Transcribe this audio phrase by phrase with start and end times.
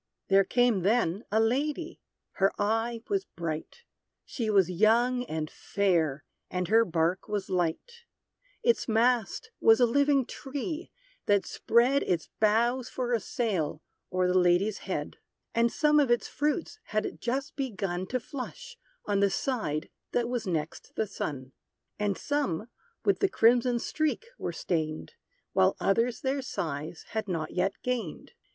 [0.29, 2.01] There came, then, a lady;
[2.37, 3.83] her eye was bright
[4.25, 8.05] She was young and fair, and her bark was light;
[8.63, 10.91] Its mast was a living tree,
[11.27, 15.17] that spread Its boughs for a sail, o'er the lady's head.
[15.53, 20.47] And some of its fruits had just begun To flush, on the side that was
[20.47, 21.51] next the sun;
[21.99, 22.69] And some
[23.05, 25.13] with the crimson streak were stained;
[25.53, 28.31] While others their size had not yet gained.